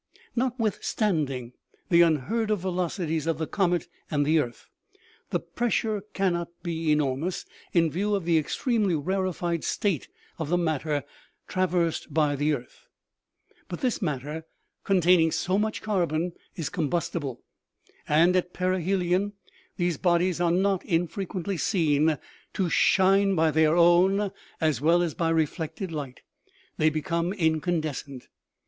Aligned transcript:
"Notwithstanding 0.35 1.53
the 1.89 2.01
unheard 2.01 2.49
of 2.49 2.61
velocities 2.61 3.27
of 3.27 3.37
the 3.37 3.45
comet 3.45 3.87
and 4.09 4.25
the 4.25 4.39
earth, 4.39 4.65
the 5.29 5.39
pressure 5.39 6.01
cannot 6.13 6.47
be 6.63 6.91
enormous, 6.91 7.45
in 7.71 7.91
view 7.91 8.15
of 8.15 8.25
the 8.25 8.39
extremely 8.39 8.95
rarified 8.95 9.63
state 9.63 10.07
of 10.39 10.49
the 10.49 10.57
matter 10.57 11.03
traversed 11.47 12.11
by 12.11 12.35
the 12.35 12.51
earth; 12.51 12.87
but 13.67 13.81
this 13.81 14.01
matter, 14.01 14.47
containing 14.83 15.29
so 15.29 15.59
much 15.59 15.83
carbon, 15.83 16.33
is 16.55 16.69
combustible, 16.69 17.43
and 18.07 18.35
at 18.35 18.53
perihelion 18.55 19.33
these 19.77 19.97
bodies 19.99 20.41
are 20.41 20.49
not 20.49 20.81
infre 20.85 21.27
quently 21.27 21.59
seen 21.59 22.17
to 22.53 22.71
shine 22.71 23.35
by 23.35 23.51
their 23.51 23.75
own 23.75 24.31
as 24.59 24.81
well 24.81 25.03
as 25.03 25.13
by 25.13 25.29
reflected 25.29 25.91
light: 25.91 26.21
they 26.77 26.89
become 26.89 27.33
incandescent. 27.33 28.29